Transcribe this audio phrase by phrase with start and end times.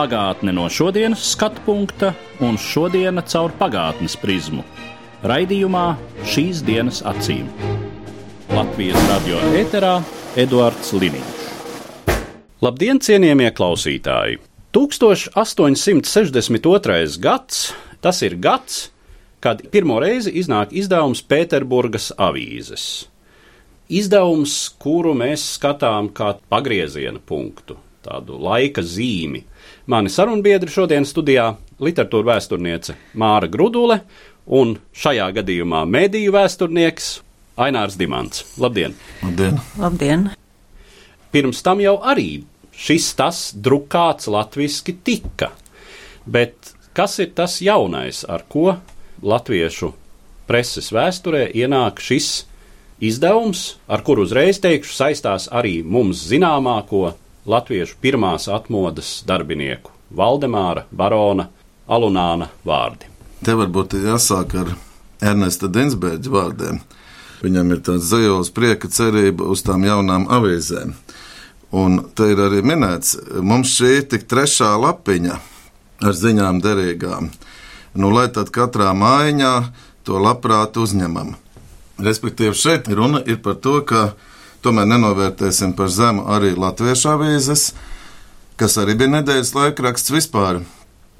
[0.00, 4.62] Pagātne no šodienas skatu punkta un šodienas caur pagātnes prizmu.
[5.28, 5.82] Raidījumā
[6.24, 7.44] šīs dienas acīm.
[8.48, 10.00] Latvijas radio eterā
[10.40, 11.44] Eduards Liniņš.
[12.64, 14.40] Labdien, cienījamie klausītāji!
[14.72, 17.20] 1862.
[17.20, 18.88] gads tas ir gads,
[19.44, 23.04] kad pirmo reizi iznāk izdevums Pēterburgas avīzes.
[23.92, 29.44] Izdevums, kuru mēs skatām kā pagrieziena punktu, tādu laika zīmi.
[29.86, 34.00] Mani sarunbiedri šodien studijā- literatūra vēsturniece Māra Grudule
[34.46, 37.20] un šajā gadījumā mediju vēsturnieks
[37.56, 38.44] Ainārs Dimants.
[38.58, 38.94] Labdien!
[39.22, 39.60] Labdien!
[39.78, 40.30] Labdien!
[41.32, 42.42] Pirms tam jau arī
[42.76, 45.50] šis tas drukāts latviski tika,
[46.26, 48.76] bet kas ir tas jaunais, ar ko
[49.22, 49.92] latviešu
[50.46, 52.44] preses vēsturē ienāk šis
[53.00, 57.14] izdevums, ar kuru uzreiz teikšu saistās arī mums zināmāko
[57.46, 61.48] latviešu pirmās atmodas darbinieku- Valdemāra Barona
[61.88, 63.06] Alunāna vārdi.
[63.44, 64.74] Te varbūt jāsāk ar
[65.20, 66.80] Ernesta Dinsbērģa vārdiem.
[67.40, 70.92] Viņam ir tāds zajos prieka cerība uz tām jaunām avīzēm.
[71.72, 75.38] Un te ir arī minēts, mums šī ir tik trešā lapiņa
[76.02, 77.30] ar ziņām derīgām.
[77.94, 79.54] Nu, lai tad katrā mājiņā
[80.04, 81.34] to labprāt uzņemam.
[82.00, 84.12] Respektīvi, šeit runa ir par to, ka
[84.64, 87.70] tomēr nenovērtēsim par zemu arī latviešu avīzes,
[88.60, 90.62] kas arī bija nedēļas laikraksts vispār.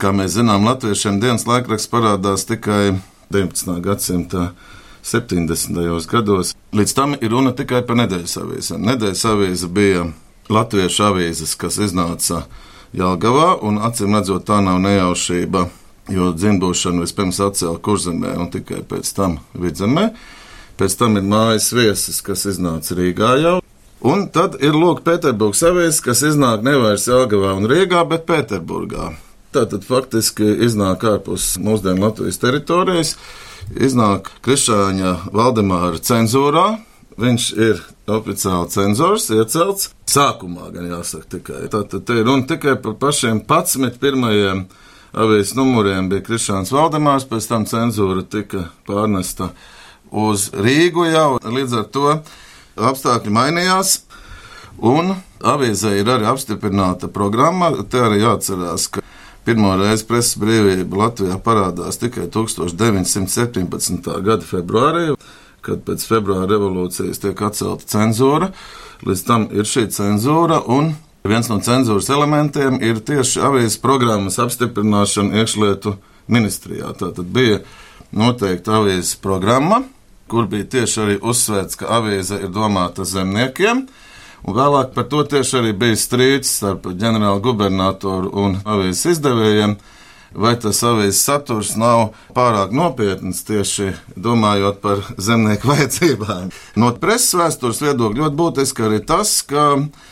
[0.00, 3.00] Kā mēs zinām, latviešiem dienas laikraksts parādās tikai
[3.32, 3.80] 19.
[3.84, 4.50] gadsimta
[5.04, 6.06] 70.
[6.10, 6.54] gados.
[6.76, 8.84] Līdz tam ir runa tikai par nedēļas avīzēm.
[8.88, 10.06] Nedēļas avīze bija
[10.52, 12.44] latviešu avīzes, kas iznāca
[12.96, 15.68] Jālgavā, un acīm redzot, tā nav nejaušība,
[16.10, 20.10] jo dzimbošanu vispirms atcēla kurzemē un tikai pēc tam vidzemē.
[20.80, 23.58] Pēc tam ir mājas viesis, kas iznāca Rīgā jau.
[24.00, 29.10] Un tad ir Lūk, Pēterburgas avīzes, kas iznāk nevairs Jelgavā un Rīgā, bet Pēterburgā.
[29.52, 33.10] Tātad faktiski iznāk ārpus mūsdienu Latvijas teritorijas,
[33.76, 36.68] iznāk Krišāņa Valdemāra cenzūrā.
[37.20, 41.66] Viņš ir oficiāli cenzors, iecelts sākumā, gan jāsaka tikai.
[41.74, 44.64] Tātad te ir runa tikai par pašiem 11 pirmajiem
[45.12, 49.50] avīzes numuriem bija Krišāns Valdemārs, pēc tam cenzūra tika pārnesta
[50.10, 51.38] uz Rīgu jau.
[51.44, 52.14] Līdz ar to
[52.80, 54.00] apstākļi mainījās.
[54.80, 55.12] Un
[55.44, 57.72] avīzē ir arī apstiprināta programma.
[57.90, 59.04] Te arī jāatcerās, ka
[59.44, 64.10] pirmo reizi preses brīvība Latvijā parādās tikai 1917.
[64.24, 65.14] gada februārī,
[65.64, 68.50] kad pēc februāra revolūcijas tiek atcelta cenzūra.
[69.04, 70.94] Līdz tam ir šī cenzūra, un
[71.24, 75.96] viens no cenzūras elementiem ir tieši avīzes programmas apstiprināšana iekšlietu
[76.30, 76.92] ministrijā.
[76.96, 77.60] Tā tad bija
[78.16, 79.82] noteikta avīzes programma,
[80.30, 83.84] kur bija tieši arī uzsvērts, ka avīze ir domāta zemniekiem.
[84.40, 89.74] Un vēlāk par to tieši arī bija strīds starp ģenerālu gubernatoru un avīzes izdevējiem,
[90.34, 96.50] vai tas avīzes saturs nav pārāk nopietns tieši domājot par zemnieku vajadzībām.
[96.80, 99.66] No preses vēstures viedokļa ļoti būtiski arī tas, ka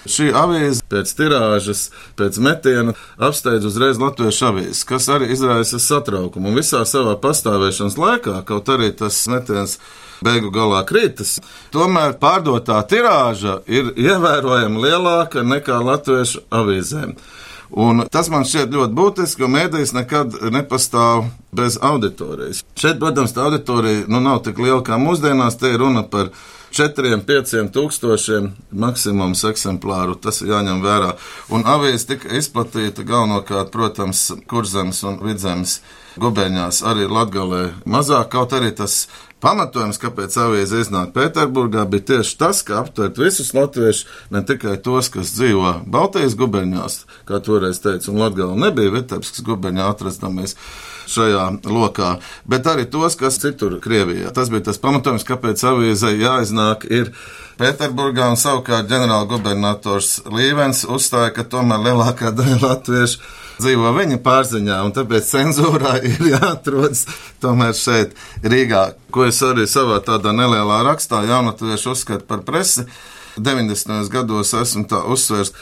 [0.09, 6.51] šī avīze pēc tirāžas, pēc metiena apsteidz uzreiz latviešu avīzes, kas arī izraisa satraukumu.
[6.51, 9.79] Un visā savā pastāvēšanas laikā, kaut arī tas metiens
[10.25, 11.37] beigu galā kritas.
[11.75, 17.15] Tomēr pārdotā tirāža ir ievērojami lielāka nekā latviešu avīzēm.
[17.71, 22.63] Un tas man šķiet ļoti būtiski, jo mēdījis nekad nepastāv bez auditorijas.
[22.79, 25.59] Šeit, protams, tā auditorija nu, nav tik liela kā mūsdienās.
[25.61, 26.33] Te ir runa par
[26.75, 30.19] 4, 5 tūkstošiem maksimums eksemplāru.
[30.21, 31.15] Tas ir jāņem vērā.
[31.55, 35.79] Un avīze tika izplatīta galvenokārt, protams, kurzemes un vidzemes
[36.19, 39.07] gubēņās, arī latgalē mazāk, kaut arī tas
[39.39, 45.13] Pamatojums, kāpēc avīze iznāk Pēterburgā, bija tieši tas, ka aptvert visus latviešus, ne tikai tos,
[45.15, 46.97] kas dzīvo Baltijas gubeņās,
[47.29, 50.57] kā toreiz teica, un Latgala nebija Vitebskas gubeņā atrastamies
[51.09, 52.15] šajā lokā,
[52.49, 54.33] bet arī tos, kas citur Krievijā.
[54.35, 57.13] Tas bija tas pamatojums, kāpēc avīzei jāiznāk ir
[57.59, 63.23] Pēterburgā, un savukārt ģenerālgubernators Līvens uzstāja, ka tomēr lielākā daļa latviešu
[63.59, 67.05] dzīvo viņa pārziņā, un tāpēc cenzūrā ir jāatrodas
[67.43, 68.15] tomēr šeit,
[68.45, 68.85] Rīgā,
[69.15, 72.87] ko es arī savā tādā nelielā rakstā jaunatviešu uzskatu par presi.
[73.39, 74.09] 90.
[74.11, 75.53] gados esmu tā uzsvērts,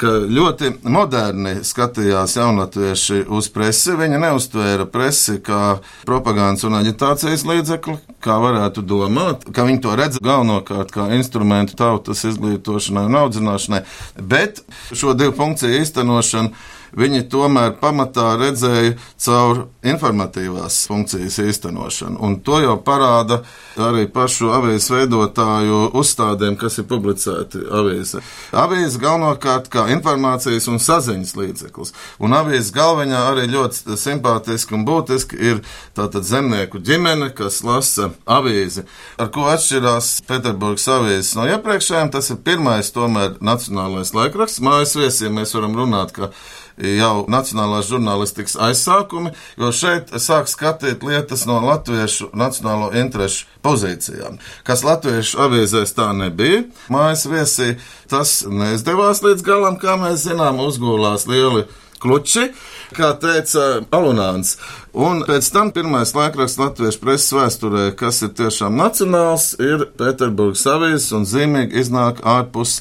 [0.00, 3.94] ka ļoti moderni skatījās jaunatvieši uz presi.
[3.98, 10.20] Viņi neuztvēra presi kā propagandas un aģitācijas līdzekli, kā varētu domāt, ka viņi to redz
[10.24, 13.84] galvenokārt kā instrumentu tautas izglītošanai un audzināšanai,
[14.20, 14.62] bet
[14.92, 16.54] šo divu funkciju īstenošanu
[16.96, 22.18] viņi tomēr pamatā redzēja caur informatīvās funkcijas īstenošanu.
[22.20, 23.40] Un to jau parāda
[23.80, 28.22] arī pašu avīzes veidotāju uzstādēm, kas ir publicēti avīzē.
[28.56, 31.94] Avīze galvenokārt kā informācijas un saziņas līdzeklis.
[32.20, 35.62] Un avīzes galvenā arī ļoti simpātiski un būtiski ir
[35.96, 38.84] tātad zemnieku ģimene, kas lasa avīzi.
[39.20, 44.62] Ar ko atšķirās Pēterburgas avīzes no iepriekšējām, tas ir pirmais tomēr nacionālais laikraksts.
[44.64, 46.30] Mājas viesiem mēs varam runāt, ka
[46.80, 54.40] jau nacionālās žurnālistikas aizsākumi, jo šeit sāk skatīt lietas no latviešu nacionālo interešu pozīcijām.
[54.66, 57.74] Kas latviešu avīzēs tā nebija, mājas viesī
[58.10, 61.66] tas neizdevās līdz galam, kā mēs zinām, uzgulās lieli
[62.00, 62.48] kluči,
[62.96, 64.56] kā teica Alunāns.
[64.96, 71.12] Un pēc tam pirmais laikraksts latviešu preses vēsturē, kas ir tiešām nacionāls, ir Pēterburgas avīzes
[71.16, 72.80] un zīmīgi iznāk ārpus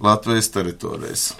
[0.00, 1.30] Latvijas teritorijas.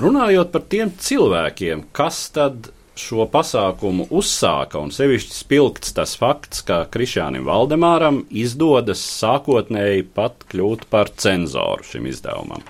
[0.00, 2.70] Runājot par tiem cilvēkiem, kas tad
[3.00, 10.86] šo pasākumu uzsāka, un sevišķi spilgts tas fakts, ka Krišānam Valdemāram izdodas sākotnēji pat kļūt
[10.92, 12.64] par cenzoru šim izdevumam.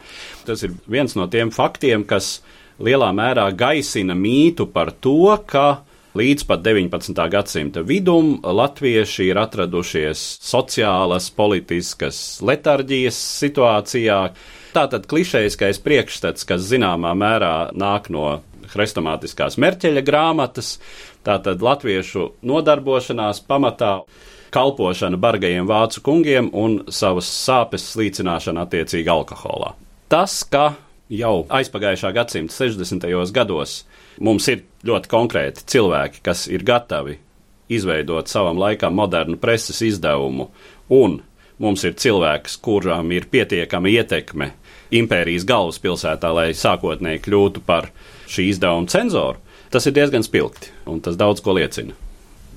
[0.46, 2.40] Tas ir viens no tiem faktiem, kas
[2.82, 5.82] lielā mērā gaisina mītu par to, ka
[6.18, 7.14] līdz pat 19.
[7.30, 14.22] gadsimta vidum latvieši ir atradušies sociālas, politiskas letarģijas situācijā,
[14.70, 18.40] Tātad klišejiskais priekšstats, kas zināmā mērā nāk no
[18.70, 20.76] hrestomātiskās merķeļa grāmatas,
[21.26, 23.96] tātad latviešu nodarbošanās pamatā
[24.54, 29.74] kalpošana bargajiem vācu kungiem un savas sāpes slīcināšana attiecīgi alkoholā.
[30.10, 30.72] Tas, ka
[31.10, 33.06] jau aizpagājušā gadsimta 60.
[33.34, 33.80] gados
[34.22, 37.18] mums ir ļoti konkrēti cilvēki, kas ir gatavi
[37.70, 40.48] izveidot savam laikam modernu preses izdevumu,
[40.90, 41.20] un
[41.60, 44.52] mums ir cilvēks, kuram ir pietiekama ietekme
[44.90, 47.90] impērijas galvaspilsētā, lai sākotnēji kļūtu par
[48.30, 49.38] šī izdevuma cenzoru,
[49.70, 51.94] tas ir diezgan spilgti, un tas daudz ko liecina.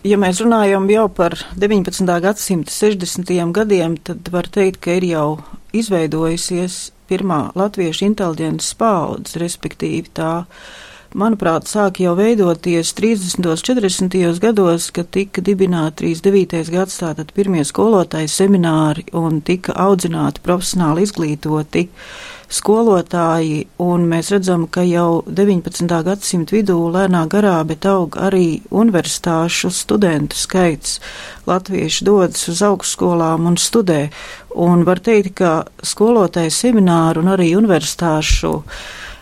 [0.03, 2.09] Ja mēs runājam jau par 19.
[2.25, 3.29] gadsimta 60.
[3.55, 5.27] gadiem, tad var teikt, ka ir jau
[5.71, 10.33] izveidojusies pirmā latviešu inteliģences paudze, respektīvi tā
[11.17, 13.45] manuprāt, sāk jau veidoties 30.
[13.45, 14.39] un 40.
[14.41, 16.69] gados, kad tika dibināti 39.
[16.73, 21.87] gads, tātad pirmie skolotāji semināri un tika audzināti profesionāli izglītoti
[22.53, 25.89] skolotāji, un mēs redzam, ka jau 19.
[26.05, 30.99] gadsimta vidū lēnā garā, bet aug arī universitāšu studentu skaits.
[31.49, 34.03] Latvieši dodas uz augstskolām un studē,
[34.53, 38.53] un var teikt, ka skolotāju semināru un arī universitāšu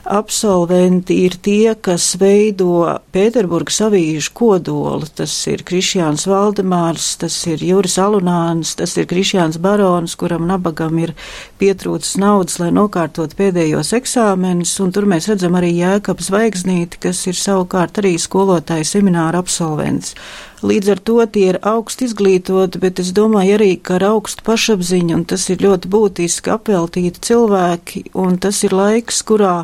[0.05, 5.07] absolventi ir tie, kas veido Pēterburgas avīžu kodolu.
[5.15, 11.15] Tas ir Krišjāns Valdemārs, tas ir Juris Alunāns, tas ir Krišjāns Barons, kuram nabagam ir
[11.61, 17.37] pietrūcis naudas, lai nokārtot pēdējos eksāmenus, un tur mēs redzam arī Jēkabs Vaigsnīti, kas ir
[17.39, 20.15] savukārt arī skolotāja semināra absolvents.
[20.61, 25.15] Līdz ar to tie ir augsti izglītoti, bet es domāju arī, ka ar augstu pašapziņu,
[25.17, 29.55] un tas ir ļoti būtiski apveltīti cilvēki, un tas ir laiks, kurā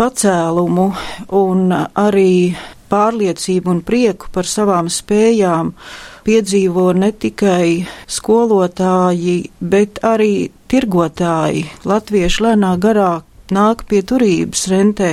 [0.00, 0.88] pacēlumu
[1.36, 2.56] un arī
[2.88, 5.74] pārliecību un prieku par savām spējām
[6.24, 11.66] piedzīvo ne tikai skolotāji, bet arī tirgotāji.
[11.88, 13.12] Latviešu lēnā garā,
[13.54, 15.10] nāk pie turības, rentē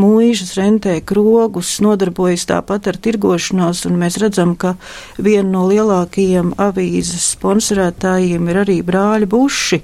[0.00, 4.76] mūžas, rentē krogus, nodarbojas tāpat ar tirgošanos, un mēs redzam, ka
[5.18, 9.82] viena no lielākajiem avīzes sponsorētājiem ir arī brāļi buši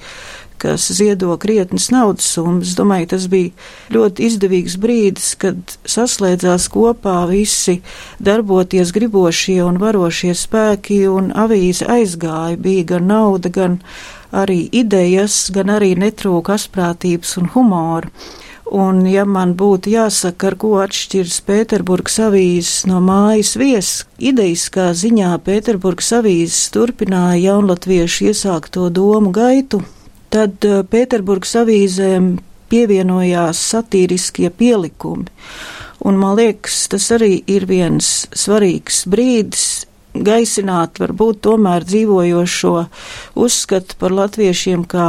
[0.59, 2.75] kas ziedo krietnes naudas summas.
[2.79, 3.53] Domāju, tas bija
[3.95, 7.79] ļoti izdevīgs brīdis, kad saslēdzās kopā visi
[8.19, 12.59] darboties gribošie un varošie spēki, un avīze aizgāja.
[12.59, 13.79] Bija gan nauda, gan
[14.33, 18.13] arī idejas, gan arī netrūka asprātības un humora.
[18.69, 25.31] Un, ja man būtu jāsaka, ar ko atšķiras Pēterburgas avīzes no mājas viesis, idejiskā ziņā
[25.47, 29.81] Pēterburgas avīzes turpināja jaunlatviešu iesākto domu gaitu,
[30.29, 32.35] tad eh, Pēterburgas avīzēm
[32.69, 35.31] pievienojās satīriskie pielikumi.
[36.05, 39.88] Un man liekas, tas arī ir viens svarīgs brīdis
[40.25, 42.75] gaisināt varbūt tomēr dzīvojošo
[43.39, 45.09] uzskatu par latviešiem kā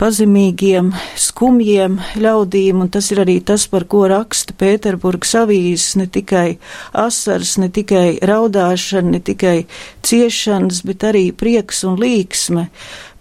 [0.00, 6.58] pazemīgiem, skumjiem ļaudīm, un tas ir arī tas, par ko raksta Pēterburgas avīzes, ne tikai
[7.04, 9.56] asars, ne tikai raudāšana, ne tikai
[10.04, 12.68] ciešanas, bet arī prieks un līksme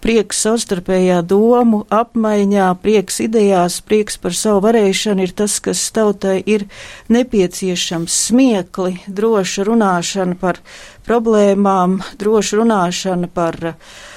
[0.04, 6.66] prieks savstarpējā domu apmaiņā, prieks idejās, prieks par savu varēšanu ir tas, kas tautai ir
[7.14, 8.18] nepieciešams.
[8.28, 10.60] Smiekli, droša runāšana par
[11.08, 13.58] problēmām, droša runāšana par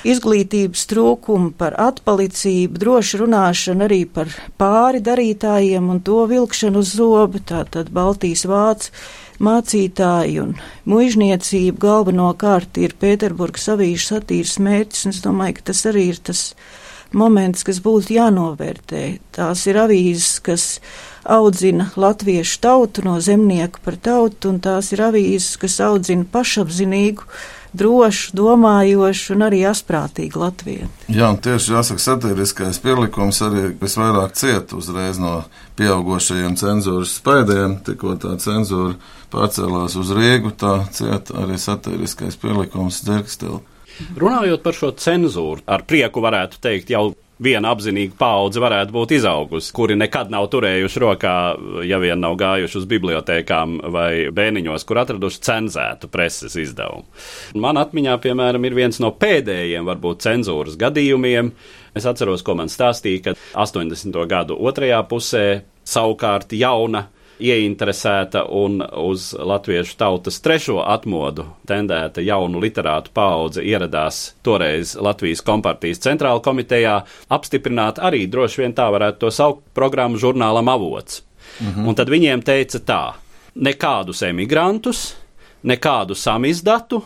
[0.07, 7.43] izglītības trūkumu, par atpalicību, droša runāšana arī par pāri darītājiem un to vilkšanu uz zobu,
[7.47, 8.91] tātad Baltijas vācu
[9.43, 10.55] mācītāji un
[10.89, 16.43] muizniecība galvenokārt ir Pēterburgas avīžu satīras mērķis, un es domāju, ka tas arī ir tas
[17.17, 19.03] moments, kas būtu jānovērtē.
[19.37, 20.67] Tās ir avīzes, kas
[21.23, 27.29] audzina latviešu tautu no zemnieku par tautu, un tās ir avīzes, kas audzina pašapzinīgu
[27.79, 30.89] drošu, domājošu un arī asprātīgu Latviju.
[31.13, 35.43] Jā, un tieši jāsaka, satiriskais pielikums arī visvairāk ciet uzreiz no
[35.79, 37.79] pieaugušajiem cenzūras spaidiem.
[37.87, 38.97] Tikko tā cenzūra
[39.33, 43.63] pārcēlās uz Rīgu, tā ciet arī satiriskais pielikums dzirksteli.
[44.21, 49.73] Runājot par šo cenzūru, ar prieku varētu teikt, jau viena apzinīga paudze varētu būt izaugusi,
[49.77, 51.35] kuri nekad nav turējuši rokā,
[51.89, 57.05] ja vien nav gājuši uz bibliotekām vai bēniņos, kur atraduši cenzētu preses izdevumu.
[57.61, 61.53] Man atmiņā, piemēram, ir viens no pēdējiem, varbūt, cenzūras gadījumiem.
[61.97, 64.17] Es atceros, ko man stāstīja, ka 80.
[64.29, 65.47] gadu otrajā pusē
[65.87, 67.07] savukārt jauna
[67.43, 76.01] ieinteresēta un uz latviešu tautas trešo atmodu tendēta jaunu literātu paudze ieradās toreiz Latvijas kompartijas
[76.05, 76.97] centrāla komitejā
[77.29, 81.23] apstiprināt arī droši vien tā varētu to saukt programmu žurnālam avots.
[81.61, 81.89] Mhm.
[81.89, 83.03] Un tad viņiem teica tā,
[83.57, 85.15] nekādus emigrantus,
[85.65, 87.03] nekādu samizdatu,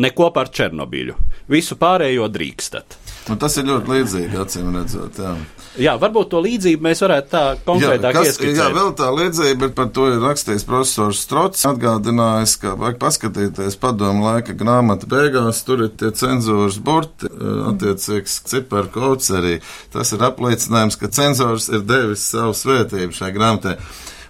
[0.00, 1.14] neko par Černobiļu.
[1.50, 2.96] Visu pārējo drīkstat.
[3.30, 5.18] Nu, tas ir ļoti līdzīgi, acīm redzot.
[5.22, 5.32] Jā.
[5.78, 8.56] Jā, varbūt to līdzību mēs varētu tā konkrētāk jā, kas, ieskicēt.
[8.58, 11.62] Jā, vēl tā līdzība, bet par to ir rakstījis profesors Strots.
[11.70, 18.40] Atgādinājis, ka vajag paskatīties padomu laika grāmatu beigās, tur ir tie cenzūras burti, eh, attiecīgs
[18.50, 19.60] ciparkods arī.
[19.94, 23.76] Tas ir apliecinājums, ka cenzors ir devis savu svētību šai grāmatai.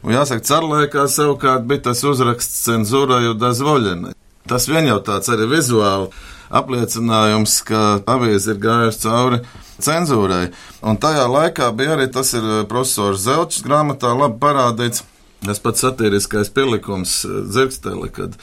[0.04, 4.12] Un jāsaka, carlaikā savukārt bija tas uzraksts cenzūrai un dazvoļenai.
[4.48, 6.12] Tas vien jau tāds arī vizuāli
[6.50, 9.40] apliecinājums, ka avīze ir gājusi cauri
[9.80, 10.50] cenzūrai.
[10.86, 15.06] Un tajā laikā bija arī tas ir eh, profesors Zelčs grāmatā labi parādīts.
[15.40, 18.36] Tas pats satiriskais pielikums eh, dzirksteli, kad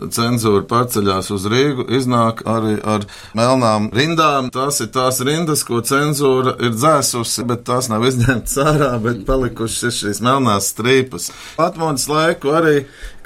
[0.00, 3.04] cenzūra pārceļās uz Rīgu, iznāk arī ar
[3.36, 4.48] melnām rindām.
[4.54, 10.00] Tās ir tās rindas, ko cenzūra ir dzēsusi, bet tās nav izņemtas ārā, bet palikušas
[10.00, 11.30] šīs melnās strīpas.
[11.60, 12.76] Atmodas laiku arī,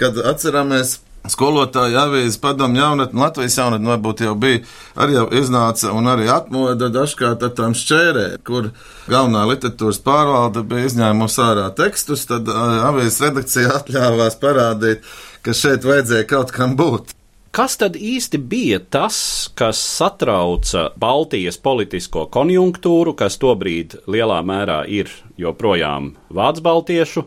[0.01, 0.99] kad atceramies
[1.31, 4.61] skolotāja avīze padomu jaunatni, Latvijas jaunatni varbūt jau bija,
[5.01, 8.71] arī jau iznāca un arī atmoda dažkārt ar tām šķērēm, kur
[9.09, 15.05] galvenā literatūras pārvalde bija izņēmusi ārā tekstus, tad avīzes redakcija atļāvās parādīt,
[15.45, 17.17] ka šeit vajadzēja kaut kam būt.
[17.55, 19.17] Kas tad īsti bija tas,
[19.55, 27.23] kas satrauca Baltijas politisko konjunktūru, kas tobrīd lielā mērā ir joprojām Vācu baltiešu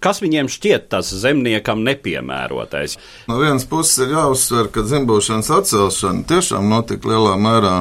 [0.00, 2.96] Kas viņiem šķiet tas zemniekam nepiemērotais?
[3.28, 7.74] No vienas puses ir jāuzsver, ka dzimbošanas atcelšana tiešām notika lielā mērā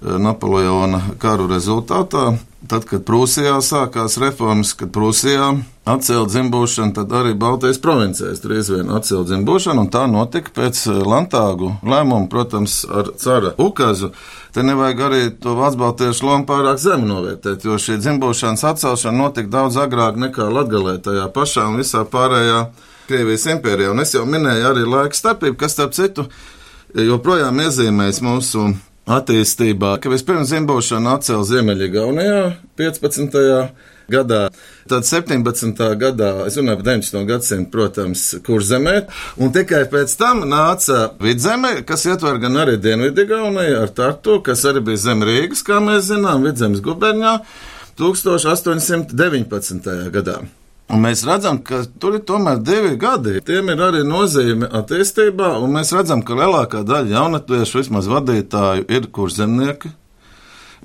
[0.00, 2.36] Napoleona karu rezultātā.
[2.68, 5.52] Tad, kad Prūsijā sākās reformas, kad Prūsijā
[5.88, 10.98] atcēla dzimbūšanu, tad arī Baltijas provincēs drīz vien atcēla dzimbūšanu, un tā notika pēc eh,
[11.06, 14.10] Lantāgu lēmuma, protams, ar cara ukazu.
[14.54, 19.78] Te nevajag arī to Vācu-Baltiešu lomu pārāk zemu novērtēt, jo šī dzimbūšanas atcelšana notika daudz
[19.82, 22.66] agrāk nekā Latgalē tajā pašā un visā pārējā
[23.08, 23.94] Krievijas impērijā.
[23.94, 26.26] Un es jau minēju arī laika starpību, kas, starp citu,
[26.92, 28.66] joprojām iezīmēs mūsu
[29.08, 32.42] attīstībā, ka vispirms zimbošana atcēla Ziemeļgaunijā
[32.78, 33.38] 15.
[34.12, 34.42] gadā.
[34.88, 35.80] Tad 17.
[36.00, 37.24] gadā, es runāju par 19.
[37.28, 38.96] gadsimtu, protams, kurzemē,
[39.40, 44.80] un tikai pēc tam nāca vidzeme, kas ietver gan arī Dienvidigauniju ar Tartu, kas arī
[44.90, 47.34] bija zem Rīgas, kā mēs zinām, vidzemes guberņā
[48.00, 49.92] 1819.
[50.14, 50.38] gadā.
[50.88, 53.42] Un mēs redzam, ka tur ir tomēr divi gadi.
[53.44, 59.08] Tiem ir arī nozīme attīstībā, un mēs redzam, ka lielākā daļa jaunatviešu, vismaz vadītāju, ir
[59.12, 59.92] kurzemnieki.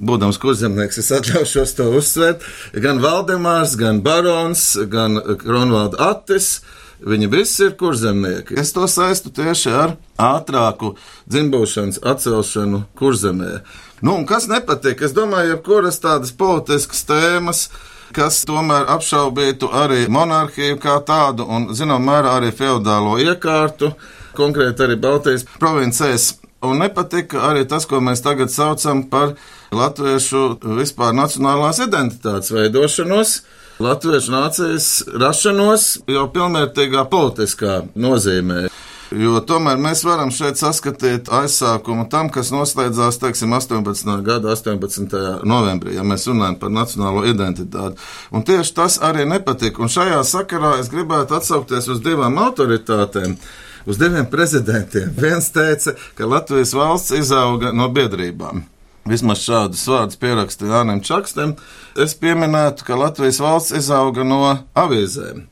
[0.04, 2.44] Būdams kurzemnieks, es atļaušos to uzsvērt.
[2.84, 6.58] Gan Valdemārs, gan Barons, gan Kronvalda Attis.
[7.04, 8.58] Viņi visi ir kurzemnieki.
[8.60, 10.94] Es to saistu tieši ar ātrāku
[11.32, 13.56] dzimbūšanas atcelšanu kurzemē.
[14.04, 15.04] Nu, un kas nepatīk?
[15.04, 21.72] Es domāju, jebkuras tādas politiskas tēmas, uh, kas tomēr apšaubītu arī monarhiju kā tādu un,
[21.76, 23.94] zinām, mērā arī feudālo iekārtu,
[24.38, 26.34] konkrēti arī Baltijas provincēs.
[26.64, 29.34] Un nepatika arī tas, ko mēs tagad saucam par
[29.76, 30.44] latviešu
[30.78, 33.42] vispār nacionālās identitātes veidošanos.
[33.84, 34.88] Latviešu nācijas
[35.20, 38.68] rašanos jau pilnvērtīgā politiskā nozīmē.
[39.14, 44.10] Jo tomēr mēs varam šeit saskatīt aizsākumu tam, kas noslēdzās, teiksim, 18.
[44.26, 45.46] gada 18.
[45.46, 48.02] novembrī, ja mēs runājam par nacionālo identitāti.
[48.34, 49.84] Un tieši tas arī nepatika.
[49.86, 53.38] Un šajā sakarā es gribētu atsaukties uz divām autoritātēm
[53.86, 55.14] uz diviem prezidentiem.
[55.18, 58.64] Viens teica, ka Latvijas valsts izauga no biedrībām.
[59.04, 61.58] Vismaz šādus vārdus pierakstīja Jānis Čakstam.
[62.00, 64.46] Es pieminētu, ka Latvijas valsts izauga no
[64.80, 65.44] avīzēm.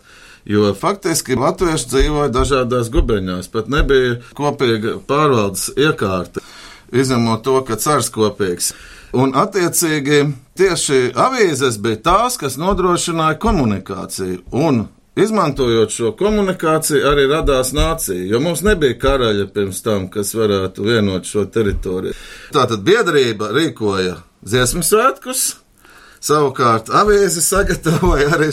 [0.45, 6.41] Jo faktiski latvieši dzīvoja dažādās gubeņās, pat nebija kopīga pārvaldes iekārta,
[6.91, 8.71] izņemot to, ka cars kopīgs.
[9.13, 10.24] Un, attiecīgi,
[10.57, 14.41] tieši avīzes bija tās, kas nodrošināja komunikāciju.
[14.55, 20.86] Un Izmantojot šo komunikāciju, arī radās nācija, jo mums nebija karaļa pirms tam, kas varētu
[20.88, 22.15] vienot šo teritoriju.
[22.55, 25.41] Tātad biedrība rīkoja dziesmu svētkus,
[26.22, 28.51] Savukārt, avīze sagatavoja arī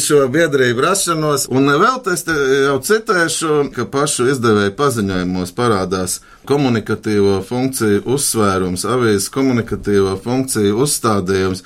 [0.00, 8.06] šo biedrību rašanos, un vēl es jau citēšu, ka pašu izdevēju paziņojumos parādās komunikatīvo funkciju
[8.16, 11.64] uzsvērums, avīzes komunikatīvo funkciju uzstādījums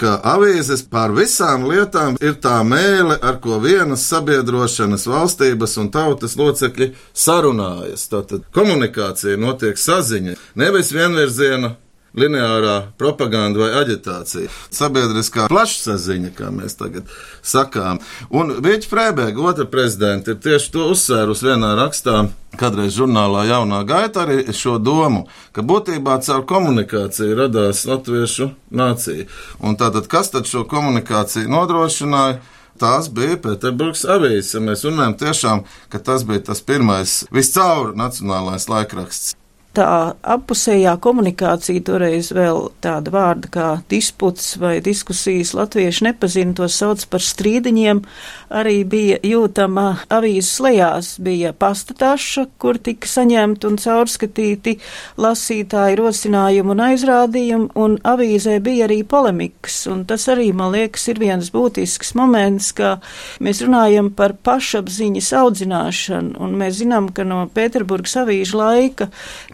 [0.00, 6.36] ka avīzes par visām lietām ir tā mēle, ar ko vienas sabiedrošanas valstības un tautas
[6.40, 8.06] locekļi sarunājas.
[8.12, 11.74] Tātad komunikācija notiek saziņa, nevis vienvirziena
[12.18, 17.10] lineārā propaganda vai aģitācija, sabiedriskā plašsaziņa, kā mēs tagad
[17.42, 18.00] sakām.
[18.34, 22.28] Un Vīķa Frēbēga, otra prezidenta, ir tieši to uzsvērus vienā rakstā,
[22.60, 29.28] kādreiz žurnālā jaunā gaita arī šo domu, ka būtībā caur komunikāciju radās latviešu nācija.
[29.62, 32.40] Un tātad, kas tad šo komunikāciju nodrošināja?
[32.80, 34.56] tās bija Pēterburgas avīzes.
[34.64, 39.36] Mēs runājam tiešām, ka tas bija tas pirmais viscaur nacionālais laikraksts
[39.76, 47.04] tā appusējā komunikācija, toreiz vēl tāda vārda kā disputs vai diskusijas, latvieši nepazina, to sauc
[47.10, 48.02] par strīdiņiem,
[48.50, 54.76] arī bija jūtama avīzes lejās, bija pastataša, kur tika saņemti un caurskatīti
[55.20, 61.22] lasītāji rosinājumi un aizrādījumi, un avīzē bija arī polemikas, un tas arī, man liekas, ir
[61.22, 62.96] viens būtisks moments, ka
[63.44, 69.10] mēs runājam par pašapziņas audzināšanu, un mēs zinām, ka no Pēterburgas avīžu laika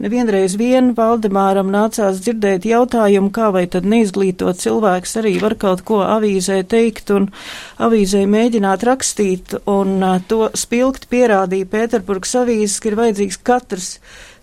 [0.06, 6.02] nevienreiz vien Valdemāram nācās dzirdēt jautājumu, kā vai tad neizglītot cilvēks arī var kaut ko
[6.06, 7.26] avīzē teikt un
[7.82, 9.98] avīzē mēģināt rakstīt, un
[10.30, 13.90] to spilgt pierādīja Pēterburgas avīzes, ka ir vajadzīgs katrs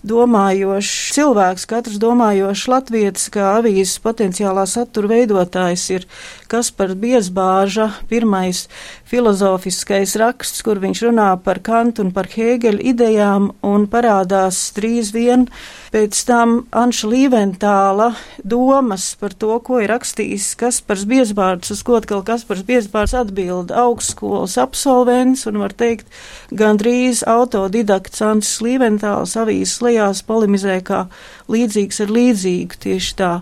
[0.03, 6.07] domājošs cilvēks, katrs domājošs latvietis, kā avīzes potenciālā satura veidotājs ir
[6.51, 8.65] Kaspars Biesbāža pirmais
[9.13, 15.45] filozofiskais raksts, kur viņš runā par Kantu un par Hēgeļa idejām un parādās drīz vien
[15.93, 18.07] pēc tam Anša Līventāla
[18.41, 23.69] domas par to, ko ir rakstījis Kaspars Biesbārds, uz ko atkal Kaspars Biesbārds atbild.
[23.69, 26.09] Augstskolas absolvents un var teikt
[26.49, 31.03] gandrīz autodidakts Anšs Līventāls avīzes lejās polemizē kā
[31.53, 33.33] līdzīgs ar līdzīgu tieši tā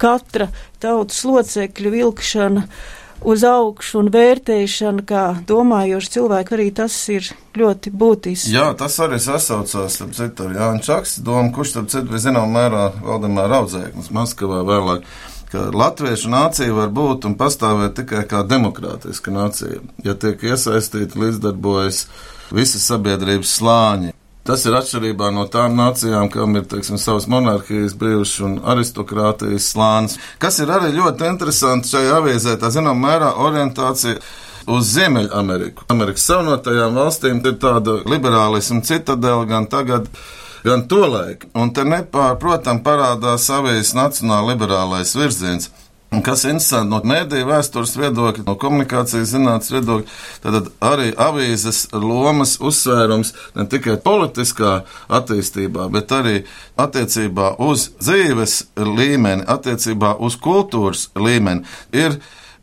[0.00, 0.48] katra
[0.80, 2.64] tautas locekļu vilkšana
[3.22, 8.50] uz augšu un vērtēšana, kā domājoši cilvēki, arī tas ir ļoti būtisks.
[8.52, 13.62] Jā, tas arī sasaucās ar Jānu Čakstu domu, kurš tad citu vai zinām mērā Valdemāra
[13.62, 15.08] audzēknis Maskavā vēlāk
[15.48, 22.04] ka latviešu nācija var būt un pastāvēt tikai kā demokrātiska nācija, ja tiek iesaistīti līdzdarbojas
[22.52, 24.12] visi sabiedrības slāņi.
[24.48, 30.14] Tas ir atšķirībā no tām nācijām, kam ir teiksim, savas monarhijas bijušas un aristokrātijas slānis.
[30.40, 34.16] Kas ir arī ļoti interesanti šajā avīzē, tā zinām, mērā orientācija
[34.72, 35.84] uz Ziemeļameriku.
[35.92, 40.08] Amerikas Savienotajām valstīm ir tāda liberālisma citadela gan tagad.
[40.64, 45.68] Gan tolaik, un te nepārprotam parādās savējs nacionāla liberālais virziens.
[46.08, 51.82] Un kas ir interesanti no mēdīju vēstures viedokļa, no komunikācijas zinātnes viedokļa, tad arī avīzes
[51.92, 54.70] lomas uzsvērums ne tikai politiskā
[55.18, 56.38] attīstībā, bet arī
[56.80, 62.16] attiecībā uz dzīves līmeni, attiecībā uz kultūras līmeni ir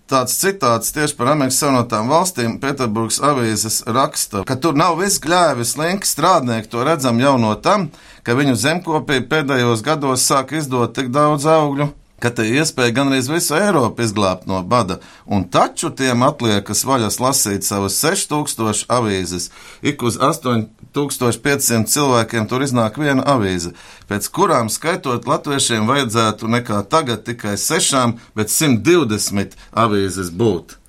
[0.09, 2.55] tāds citāts tieši par Amerikas Savienotām valstīm.
[2.61, 6.71] Pēterburgas avīzes raksta, ka tur nav viss gļēvis, links strādnieki.
[6.73, 7.91] To redzam jau no tam,
[8.25, 11.91] ka viņu zemkopība pēdējos gados sāk izdot tik daudz augļu
[12.25, 14.97] ka te iespēja gan arī visu Eiropu izglābt no bada,
[15.29, 19.51] un taču tiem atliekas vaļas lasīt savas 6000 avīzes.
[19.85, 23.75] Ik uz 8500 cilvēkiem tur iznāk viena avīze,
[24.09, 29.53] pēc kurām skaitot latviešiem vajadzētu nekā tagad tikai 6, bet 120
[29.85, 30.79] avīzes būt.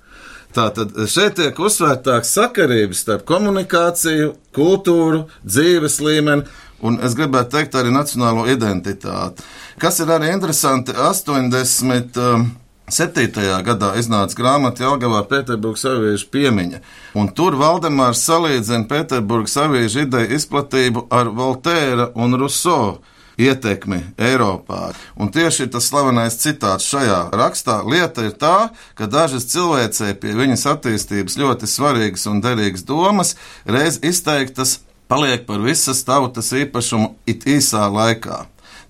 [0.57, 6.47] Tātad šeit tiek uzsvērtāks sakarības starp komunikāciju, kultūru, dzīves līmeni
[6.85, 9.45] un es gribētu teikt arī nacionālo identitāti.
[9.81, 12.21] Kas ir arī interesanti, 80.
[12.21, 12.47] Um,
[12.87, 16.77] Septītajā gadā iznāca grāmata Jelgavā Pēterburgas aviešu piemiņa,
[17.19, 23.01] un tur Valdemārs salīdzina Pēterburgas aviešu ideju izplatību ar Voltēra un Rousseau
[23.37, 24.93] ietekmi Eiropā.
[25.19, 30.63] Un tieši tas slavenais citāts šajā rakstā lieta ir tā, ka dažas cilvēcei pie viņas
[30.71, 33.35] attīstības ļoti svarīgas un derīgas domas
[33.67, 38.45] reiz izteiktas paliek par visas tautas īpašumu it īsā laikā.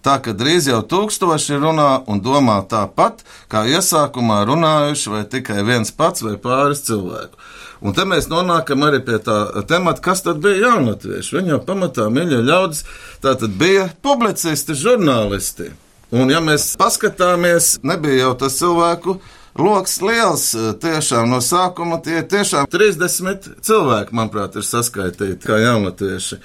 [0.05, 5.91] Tā ka drīz jau tūkstoši runā un domā tāpat, kā iesākumā runājuši vai tikai viens
[5.91, 7.35] pats vai pāris cilvēku.
[7.81, 11.35] Un te mēs nonākam arī pie tā temata, kas tad bija jaunatvieši.
[11.37, 12.85] Viņi jau pamatā mīļo ļaudis,
[13.21, 15.73] tā tad bija publicisti, žurnālisti.
[16.15, 19.17] Un ja mēs paskatāmies, nebija jau tas cilvēku
[19.59, 20.45] lokus liels.
[20.81, 26.39] Tiešām no sākuma tie tiešām 30 cilvēki, manuprāt, ir saskaitīti kā jaunatvieši.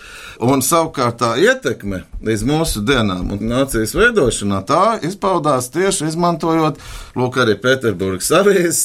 [0.48, 6.80] Un savukārt tā ietekme līdz mūsu dienām un nācijas veidošanā tā izpaudās tieši izmantojot,
[7.18, 8.84] lūk, arī Pēterburgas avīzes,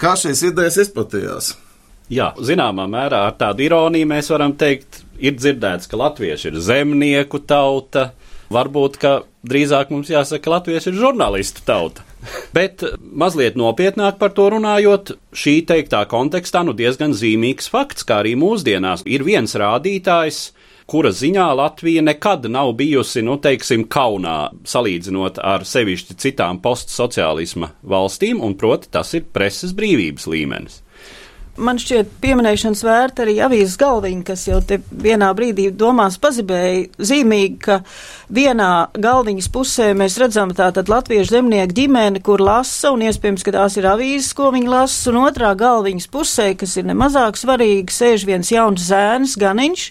[0.00, 1.54] kā šīs idejas izplatījās.
[2.12, 7.40] Jā, zināmā mērā ar tādu ironiju mēs varam teikt, ir dzirdēts, ka latvieši ir zemnieku
[7.48, 8.10] tauta.
[8.52, 9.12] Varbūt, ka
[9.48, 12.04] drīzāk mums jāsaka, ka latvieši ir žurnālistu tauta.
[12.54, 18.36] Bet mazliet nopietnāk par to runājot, šī teiktā kontekstā nu diezgan zīmīgs fakts, kā arī
[18.38, 20.44] mūsdienās ir viens rādītājs,
[20.86, 28.42] kura ziņā Latvija nekad nav bijusi, nu, teiksim, kaunā salīdzinot ar sevišķi citām postsociālisma valstīm,
[28.44, 30.82] un proti tas ir preses brīvības līmenis.
[31.60, 37.58] Man šķiet, pieminēšanas vērta arī avīzes galviņa, kas jau te vienā brīdī domās pazibēja zīmīgi,
[37.60, 37.76] ka
[38.32, 43.76] vienā galviņas pusē mēs redzam tātad latviešu zemnieku ģimeni, kur lasa, un iespējams, ka tās
[43.76, 48.54] ir avīzes, ko viņi lasa, un otrā galviņas pusē, kas ir nemazāk svarīgi, sēž viens
[48.54, 49.90] jauns zēns, ganiņš,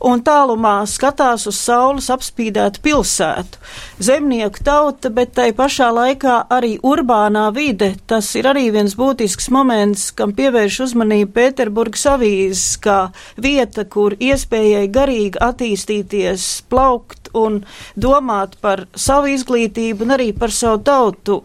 [0.00, 3.60] un tālumā skatās uz saules apspīdētu pilsētu.
[4.00, 10.08] Zemnieku tauta, bet tai pašā laikā arī urbānā vide, tas ir arī viens būtisks moments,
[10.16, 13.00] kam pievērš uzmanību Pēterburgas avīzes, kā
[13.40, 17.60] vieta, kur iespējai garīgi attīstīties, plaukt un
[17.94, 21.40] domāt par savu izglītību un arī par savu tautu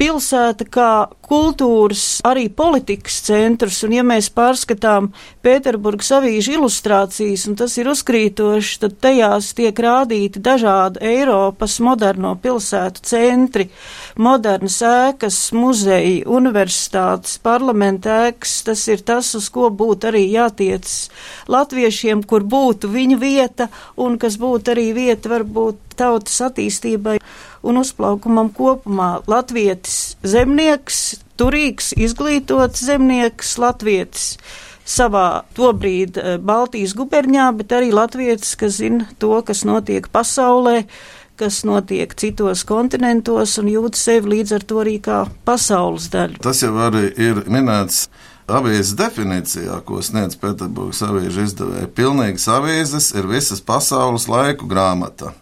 [0.00, 0.92] pilsēta kā
[1.32, 5.10] kultūras, arī politikas centrs, un ja mēs pārskatām
[5.44, 13.04] Pēterburgas avīžu ilustrācijas, un tas ir uzkrītoši, tad tajās tiek rādīti dažādi Eiropas moderno pilsētu
[13.08, 13.68] centri,
[14.16, 20.90] modernas ēkas, muzeji, universitātes, parlamenta ēkas, tas ir tas, uz ko būtu arī jātiec
[21.52, 27.18] latviešiem, kur būtu viņa vieta, un kas būtu arī vieta varbūt tautas attīstībai
[27.62, 29.22] un uzplaukumam kopumā.
[29.30, 31.00] Latvietis zemnieks,
[31.40, 34.36] turīgs, izglītots zemnieks, latvietis
[34.88, 40.82] savā tobrīd eh, Baltijas guberņā, bet arī latvietis, kas zina to, kas notiek pasaulē,
[41.38, 46.42] kas notiek citos kontinentos un jūt sevi līdz ar to arī kā pasaules daļu.
[46.44, 48.06] Tas jau arī ir minēts
[48.52, 51.90] avīzes definīcijā, ko sniedz Pēterburgas avīžu izdevēja.
[51.96, 55.32] Pilnīgas avīzes ir visas pasaules laiku grāmata.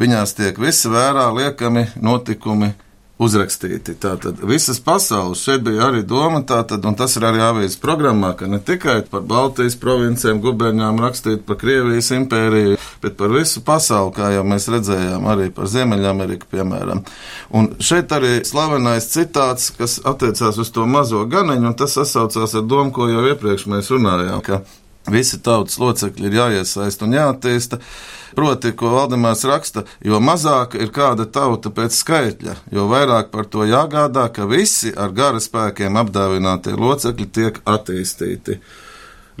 [0.00, 2.72] Viņās tiek visi vērā liekami notikumi
[3.20, 3.94] uzrakstīti.
[4.00, 8.48] Tātad visas pasaules šeit bija arī doma, tātad, un tas ir arī avīzes programmā, ka
[8.48, 14.32] ne tikai par Baltijas provincēm, guberņām rakstīt par Krievijas impēriju, bet par visu pasauli, kā
[14.38, 17.04] jau mēs redzējām, arī par Ziemeļameriku, piemēram.
[17.52, 22.64] Un šeit arī slavenais citāts, kas attiecās uz to mazo ganeņu, un tas sasaucās ar
[22.64, 24.64] domu, ko jau iepriekš mēs runājām, ka
[25.08, 27.80] visi tautas locekļi ir jāiesaist un jāattīsta.
[28.36, 33.66] Proti, ko Valdemārs raksta, jo mazāka ir kāda tauta pēc skaitļa, jo vairāk par to
[33.66, 38.60] jāgādā, ka visi ar gara spēkiem apdāvinātie locekļi tiek attīstīti.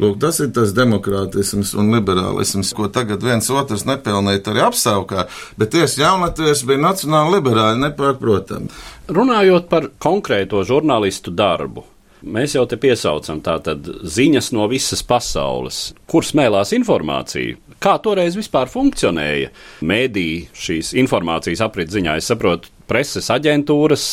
[0.00, 5.26] Lūk, tas ir tas demokrātisms un liberālisms, ko tagad viens otrs nepelnīt arī apsaukā,
[5.60, 8.72] bet tieši jaunaties bija nacionāli liberāļi, nepārprotami.
[9.12, 11.84] Runājot par konkrēto žurnālistu darbu,
[12.20, 17.56] Mēs jau te piesaucam tātad ziņas no visas pasaules, kur smēlās informācija.
[17.80, 19.52] Kā toreiz vispār funkcionēja
[19.88, 22.18] mēdī šīs informācijas aprit ziņā?
[22.20, 24.10] Es saprotu, preses aģentūras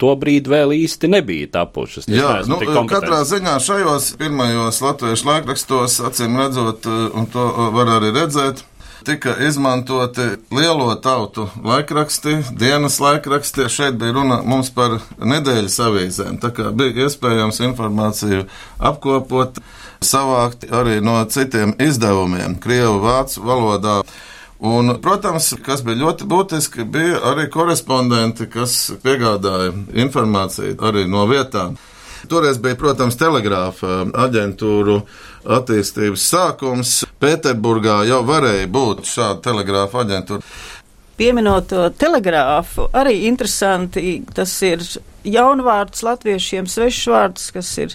[0.00, 2.08] to brīdi vēl īsti nebija tapušas.
[2.08, 2.56] Jā, nu,
[2.88, 7.46] katrā ziņā šajos pirmajos latviešu laikrakstos, acīm redzot, un to
[7.76, 8.64] var arī redzēt,
[9.04, 13.68] tika izmantoti lielo tautu laikraksti, dienas laikraksti.
[13.68, 16.40] Šeit bija runa mums par nedēļas avīzēm.
[16.42, 18.46] Tā kā bija iespējams informāciju
[18.78, 19.60] apkopot,
[20.00, 24.00] savākt arī no citiem izdevumiem, Krievu, Vācu valodā.
[24.60, 29.72] Un, protams, kas bija ļoti būtiski, bija arī korespondenti, kas piegādāja
[30.04, 31.78] informāciju arī no vietām.
[32.28, 34.98] Toreiz bija, protams, telegrāfa aģentūru
[35.56, 36.98] attīstības sākums.
[37.22, 40.44] Pēterburgā jau varēja būt šāda telegrāfa aģentūra.
[41.20, 44.84] Pieminot to telegrāfu, arī interesanti tas ir
[45.26, 47.94] jaunvārds latviešiem, svešs vārds, kas ir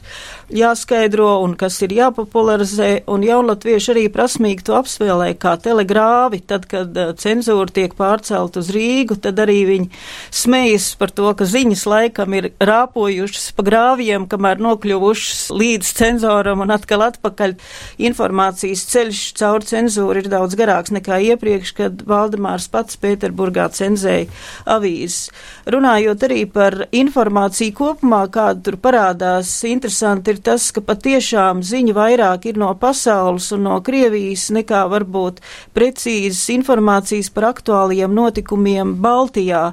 [0.53, 6.41] jāskaidro un kas ir jāpopularizē, un jaunatvieši arī prasmīgi to apspēlē kā telegrāvi.
[6.45, 9.89] Tad, kad uh, cenzūra tiek pārcelt uz Rīgu, tad arī viņi
[10.33, 16.75] smejas par to, ka ziņas laikam ir rāpojušas pa grāviem, kamēr nokļuvušas līdz cenzoram un
[16.75, 17.57] atkal atpakaļ.
[18.05, 24.29] Informācijas ceļš caur cenzūru ir daudz garāks nekā iepriekš, kad Valdemārs pats Pēterburgā cenzēja
[24.69, 25.31] avīzes.
[25.71, 32.47] Runājot arī par informāciju kopumā, kāda tur parādās, interesanti ir tas, ka patiešām ziņa vairāk
[32.51, 35.39] ir no pasaules un no Krievijas nekā varbūt
[35.73, 39.71] precīzas informācijas par aktuāliem notikumiem Baltijā.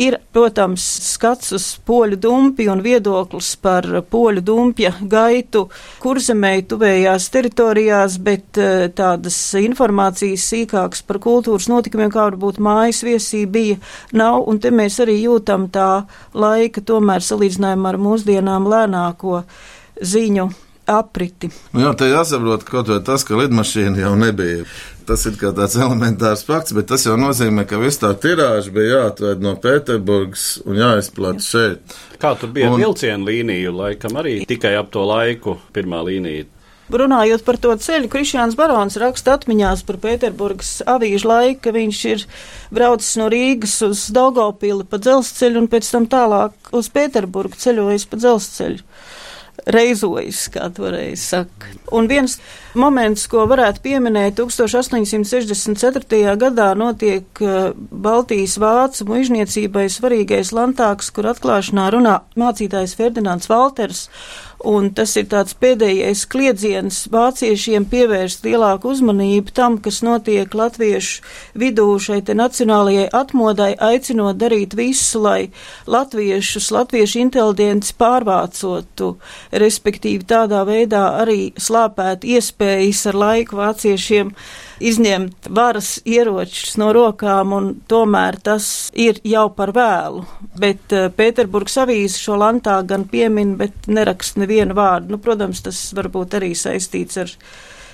[0.00, 5.68] Ir, protams, skats uz poļu dumpi un viedoklis par poļu dumpja gaitu
[6.02, 13.44] kurzemē tuvējās teritorijās, bet eh, tādas informācijas sīkākas par kultūras notikumiem, kā varbūt mājas viesī
[13.46, 13.78] bija,
[14.12, 16.04] nav, un te mēs arī jūtam tā
[16.34, 19.44] laika tomēr salīdzinājumā ar mūsdienām lēnāko
[20.02, 20.50] ziņu
[20.86, 21.48] apriti.
[21.72, 24.64] Nu jā, te jāsaprot kaut vai tas, ka lidmašīna jau nebija.
[25.04, 28.98] Tas ir kā tāds elementārs fakts, bet tas jau nozīmē, ka viss tā tirāža bija
[28.98, 31.96] jāatved no Pēterburgas un jāizplata šeit.
[32.22, 36.48] Kā tur bija Un- vilcienu līnija, laikam arī tikai ap to laiku pirmā līnija.
[36.92, 42.24] Runājot par to ceļu, Krišjāns Barons raksta atmiņās par Pēterburgas avīžu laiku, ka viņš ir
[42.76, 48.20] braucis no Rīgas uz Daugavpili pa dzelzceļu un pēc tam tālāk uz Pēterburgu ceļojis pa
[48.20, 48.84] dzelzceļu.
[49.64, 51.70] Reizojis, kā toreiz saka.
[51.96, 52.36] Un viens
[52.76, 56.34] moments, ko varētu pieminēt, 1864.
[56.40, 64.08] gadā notiek eh, Baltijas vācu mužniecībai svarīgais lantāks, kur atklāšanā runā mācītājs Ferdinands Valters,
[64.64, 71.20] Un tas ir tāds pēdējais kliedziens vāciešiem pievērst lielāku uzmanību tam, kas notiek latviešu
[71.60, 75.50] vidū šai te nacionālajai atmodai, aicinot darīt visu, lai
[75.84, 79.10] latviešus, latviešu inteliģents pārvācotu,
[79.52, 84.32] respektīvi tādā veidā arī slāpēt iespējas ar laiku vāciešiem
[84.82, 90.24] izņemt varas ieročus no rokām, un tomēr tas ir jau par vēlu.
[90.58, 95.14] Bet uh, Pēterburgas avīze šo lantā gan piemin, bet neraksta nevienu vārdu.
[95.14, 97.32] Nu, protams, tas varbūt arī saistīts ar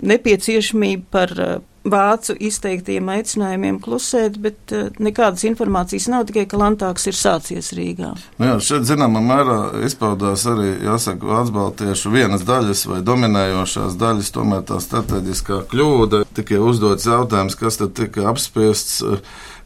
[0.06, 1.58] nepieciešamību par uh,
[1.90, 8.12] vācu izteiktiem aicinājumiem klusēt, bet uh, nekādas informācijas nav, tikai ka lantāks ir sācies Rīgā.
[8.40, 9.58] Nu jā, šeit zināmā mērā
[9.88, 16.24] izpaudās arī, jāsaka, vācu baltiešu vienas daļas vai dominējošās daļas, tomēr tā strateģiskā kļūda.
[16.36, 19.00] Tikai uzdots jautājums, kas tad tika apspiests.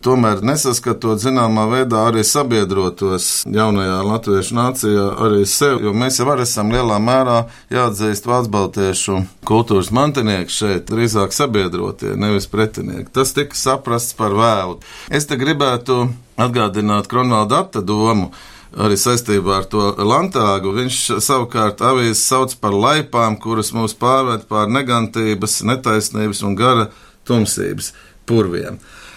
[0.05, 6.73] Tomēr nesaskatot zināmā veidā arī sabiedrotos jaunajā latviešu nācijā, arī sev, jo mēs jau esam
[6.75, 7.39] lielā mērā
[7.73, 13.15] jāatzīst vācu baltiešu kultūras mantinieki šeit, drīzāk sabiedrotie, nevis pretinieki.
[13.17, 14.83] Tas tika saprasts par vēlu.
[15.09, 18.29] Es te gribētu atgādināt Kronvalda Apta domu
[18.77, 20.75] arī saistībā ar to lantāgu.
[20.83, 26.91] Viņš savukārt avīzes sauc par laipām, kuras mūs pārved pār negantības, netaisnības un gara
[27.25, 27.95] tumsības
[28.29, 28.77] purviem.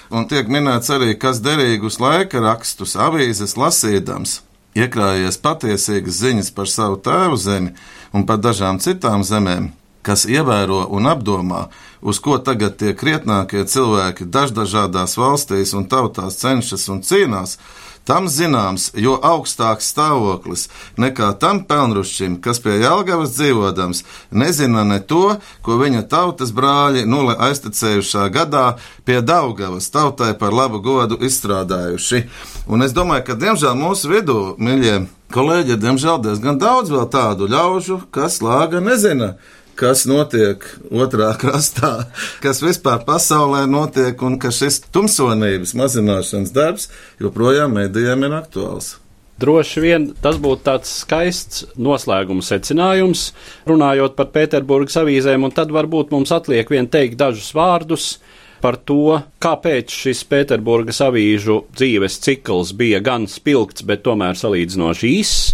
[0.09, 4.41] Un tiek minēts arī, kas derīgus laika rakstus avīzes lasīdams,
[4.77, 7.73] iekrājies patiesīgas ziņas par savu tēvu zemi
[8.15, 9.71] un par dažām citām zemēm,
[10.07, 11.67] kas ievēro un apdomā,
[12.01, 17.57] uz ko tagad tie krietnākie cilvēki dažādās valstīs un tautās cenšas un cīnās,
[18.07, 20.67] tam zināms, jo augstāks stāvoklis
[21.01, 27.35] nekā tam pelnrušķim, kas pie Jālgavas dzīvodams, nezina ne to, ko viņa tautas brāļi nulle
[27.49, 28.65] aiztecējušā gadā
[29.03, 32.23] pie Daugavas tautai par labu godu izstrādājuši.
[32.71, 34.95] Un es domāju, ka diemžēl mūsu vidū, mīļie
[35.35, 39.35] kolēģi, ir diemžēl diezgan daudz vēl tādu ļaužu, kas lāga nezina
[39.77, 42.09] kas notiek otrā krastā,
[42.43, 46.89] kas vispār pasaulē notiek, un ka šis tumsonības mazināšanas darbs
[47.21, 48.95] joprojām mēdījiem ir aktuāls.
[49.37, 53.29] Droši vien tas būtu tāds skaists noslēguma secinājums,
[53.69, 58.15] runājot par Pēterburgas avīzēm, un tad varbūt mums atliek vien teikt dažus vārdus
[58.63, 65.51] par to, kāpēc šis Pēterburgas avīžu dzīves cikls bija gan spilgts, bet tomēr salīdzinoši īss.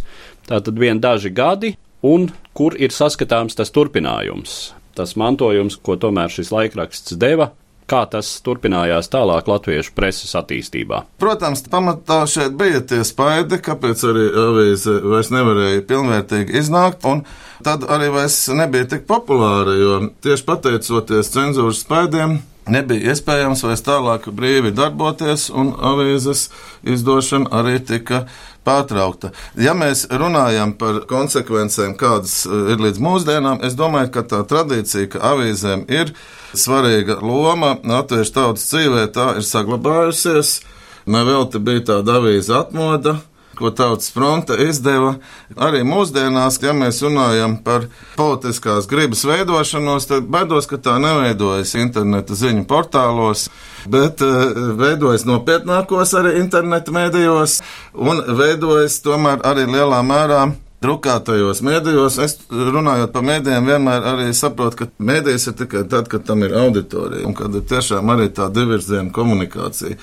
[0.48, 1.74] Tātad vien daži gadi,
[2.08, 7.52] un kur ir saskatāms tas turpinājums, tas mantojums, ko tomēr šis laikraksts deva,
[7.90, 11.04] kā tas turpinājās tālāk latviešu preses attīstībā.
[11.22, 17.26] Protams, pamatā šeit bija tie spaidi, kāpēc arī avīze vairs nevarēja pilnvērtīgi iznākt, un
[17.66, 22.40] tad arī vairs nebija tik populāra, jo tieši pateicoties cenzūras spaidiem,
[22.72, 26.48] nebija iespējams vairs tālāk brīvi darboties, un avīzes
[26.88, 28.26] izdošana arī tika
[28.66, 29.34] pārtraukta.
[29.60, 35.12] Ja mēs runājam par konsekvencēm, kādas eh, ir līdz mūsdienām, es domāju, ka tā tradīcija,
[35.16, 36.14] ka avīzēm ir
[36.54, 40.62] svarīga loma latviešu tautas dzīvē, tā ir saglabājusies.
[41.04, 43.18] Nevelti bija tāda avīze atmoda,
[43.58, 45.16] ko Tautas fronte izdeva.
[45.56, 47.88] Arī mūsdienās, ja mēs runājam par
[48.18, 53.48] politiskās gribas veidošanos, tad baidos, ka tā neveidojas interneta ziņu portālos,
[53.90, 57.62] bet uh, veidojas nopietnākos arī interneta mēdījos
[57.94, 60.46] un veidojas tomēr arī lielā mērā
[60.84, 62.20] drukātajos mēdījos.
[62.24, 66.56] Es runājot par mēdījiem, vienmēr arī saprotu, ka mēdījis ir tikai tad, kad tam ir
[66.60, 69.98] auditorija un kad ir tiešām arī tā divirziena komunikācija.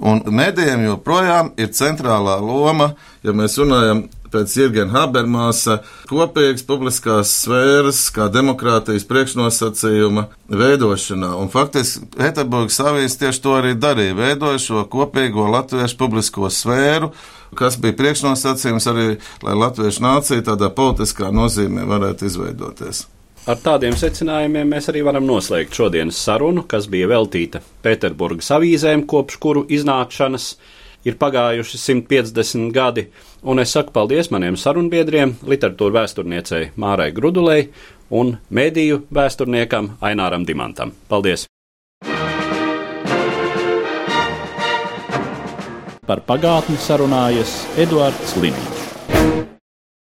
[0.00, 2.92] Un mēdījiem joprojām ir centrālā loma,
[3.26, 5.78] ja mēs runājam pēc Jurgena Habermāsa
[6.10, 11.34] kopīgas publiskās sfēras, kā demokrātijas priekšnosacījuma veidošanā.
[11.40, 17.12] Un faktiski Pēterburgas avīze tieši to arī darīja, veidoja šo kopīgo latviešu publisko sfēru
[17.58, 19.08] kas bija priekšnosacījums arī,
[19.44, 23.06] lai latviešu nācija tādā politiskā nozīmē varētu izveidoties.
[23.42, 29.38] Ar tādiem secinājumiem mēs arī varam noslēgt šodienas sarunu, kas bija veltīta Pēterburgas avīzēm, kopš
[29.42, 30.52] kuru iznākšanas
[31.04, 33.06] ir pagājuši 150 gadi,
[33.42, 37.70] un es saku paldies maniem sarunbiedriem, literatūra vēsturniecei Mārai Grudulei
[38.10, 40.94] un mēdīju vēsturniekam Aināram Dimantam.
[41.08, 41.48] Paldies!
[46.02, 48.81] Par pagātni sarunājas Eduards Līniju.